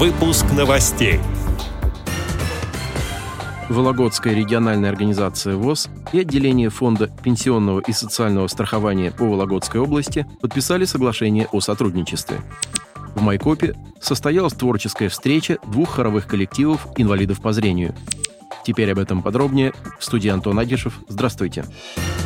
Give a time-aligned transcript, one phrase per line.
[0.00, 1.20] Выпуск новостей.
[3.68, 10.86] Вологодская региональная организация ВОЗ и отделение Фонда пенсионного и социального страхования по Вологодской области подписали
[10.86, 12.40] соглашение о сотрудничестве.
[13.14, 17.94] В Майкопе состоялась творческая встреча двух хоровых коллективов инвалидов по зрению.
[18.64, 19.74] Теперь об этом подробнее.
[19.98, 20.98] В студии Антон Агишев.
[21.08, 21.64] Здравствуйте.
[21.64, 22.19] Здравствуйте.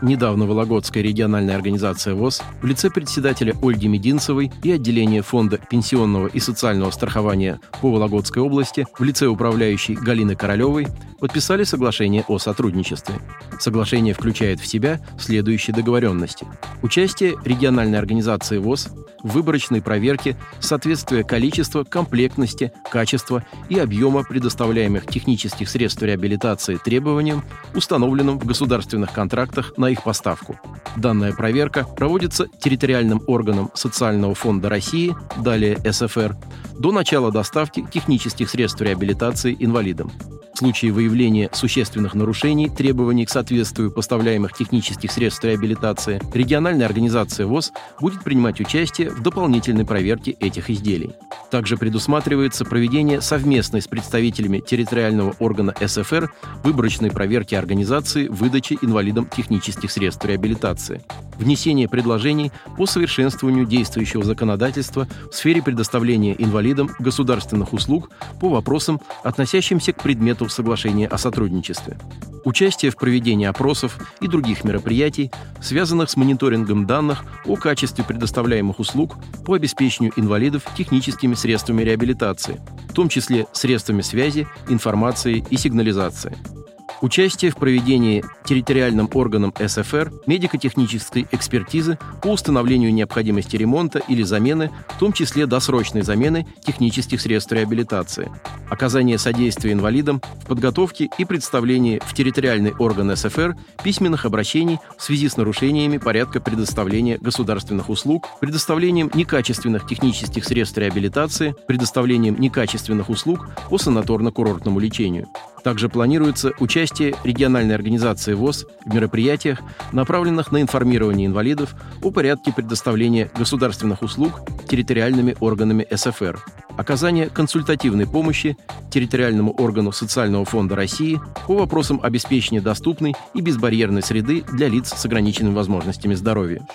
[0.00, 6.38] Недавно Вологодская региональная организация ВОЗ в лице председателя Ольги Мединцевой и отделения Фонда пенсионного и
[6.38, 10.86] социального страхования по Вологодской области в лице управляющей Галины Королевой
[11.18, 13.16] подписали соглашение о сотрудничестве.
[13.58, 16.46] Соглашение включает в себя следующие договоренности.
[16.82, 18.90] Участие региональной организации ВОЗ
[19.24, 27.44] в выборочной проверке соответствия количества, комплектности, качества и объема предоставляемых технических средств реабилитации требованиям,
[27.74, 30.58] установленным в государственных контрактах на их поставку.
[30.96, 36.36] Данная проверка проводится территориальным органом Социального фонда России, далее СФР,
[36.78, 40.12] до начала доставки технических средств реабилитации инвалидам.
[40.58, 47.70] В случае выявления существенных нарушений требований к соответствию поставляемых технических средств реабилитации, региональная организация ВОЗ
[48.00, 51.14] будет принимать участие в дополнительной проверке этих изделий.
[51.52, 56.32] Также предусматривается проведение совместной с представителями территориального органа СФР
[56.64, 61.02] выборочной проверки организации выдачи инвалидам технических средств реабилитации
[61.38, 68.10] внесение предложений по совершенствованию действующего законодательства в сфере предоставления инвалидам государственных услуг
[68.40, 71.98] по вопросам, относящимся к предмету соглашения о сотрудничестве.
[72.44, 79.16] Участие в проведении опросов и других мероприятий, связанных с мониторингом данных о качестве предоставляемых услуг
[79.44, 86.36] по обеспечению инвалидов техническими средствами реабилитации, в том числе средствами связи, информации и сигнализации–
[87.00, 94.98] Участие в проведении территориальным органом СФР медико-технической экспертизы по установлению необходимости ремонта или замены, в
[94.98, 98.32] том числе досрочной замены технических средств реабилитации.
[98.68, 103.54] Оказание содействия инвалидам в подготовке и представлении в территориальный орган СФР
[103.84, 111.54] письменных обращений в связи с нарушениями порядка предоставления государственных услуг, предоставлением некачественных технических средств реабилитации,
[111.68, 115.28] предоставлением некачественных услуг по санаторно-курортному лечению.
[115.62, 119.60] Также планируется участие региональной организации ВОЗ в мероприятиях,
[119.92, 126.38] направленных на информирование инвалидов о порядке предоставления государственных услуг территориальными органами СФР,
[126.76, 128.56] оказание консультативной помощи
[128.90, 135.04] территориальному органу Социального фонда России по вопросам обеспечения доступной и безбарьерной среды для лиц с
[135.04, 136.66] ограниченными возможностями здоровья.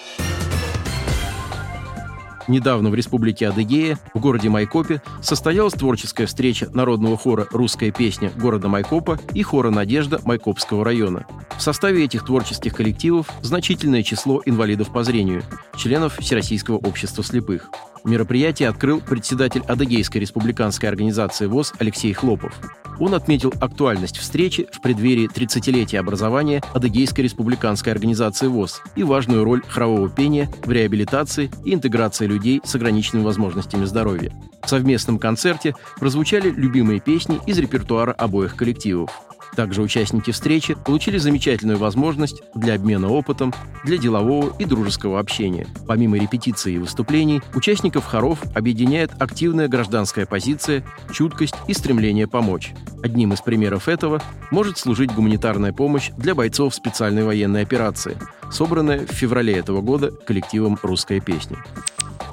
[2.48, 8.68] Недавно в Республике Адыгея, в городе Майкопе, состоялась творческая встреча народного хора «Русская песня» города
[8.68, 11.26] Майкопа и хора «Надежда» Майкопского района.
[11.58, 15.44] В составе этих творческих коллективов значительное число инвалидов по зрению,
[15.78, 17.70] членов Всероссийского общества слепых.
[18.04, 22.54] Мероприятие открыл председатель Адыгейской республиканской организации ВОЗ Алексей Хлопов.
[23.00, 29.64] Он отметил актуальность встречи в преддверии 30-летия образования Адыгейской республиканской организации ВОЗ и важную роль
[29.68, 34.32] хорового пения в реабилитации и интеграции людей с ограниченными возможностями здоровья.
[34.64, 39.12] В совместном концерте прозвучали любимые песни из репертуара обоих коллективов.
[39.56, 43.54] Также участники встречи получили замечательную возможность для обмена опытом,
[43.84, 45.68] для делового и дружеского общения.
[45.88, 52.74] Помимо репетиций и выступлений, участников хоров объединяет активная гражданская позиция, чуткость и стремление помочь.
[53.04, 58.18] Одним из примеров этого может служить гуманитарная помощь для бойцов специальной военной операции,
[58.52, 61.58] собранная в феврале этого года коллективом «Русская песня».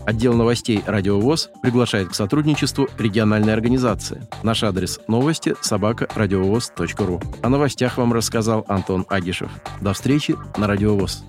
[0.07, 4.23] Отдел новостей «Радио ВОЗ» приглашает к сотрудничеству региональной организации.
[4.43, 6.09] Наш адрес– новости собака
[7.05, 7.21] ру.
[7.43, 9.51] О новостях вам рассказал Антон Агишев.
[9.81, 11.25] До встречи на «Радио ВОЗ».